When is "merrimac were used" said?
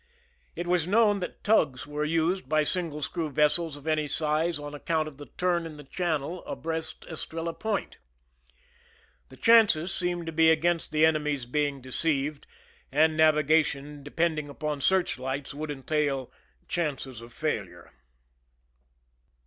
1.91-2.49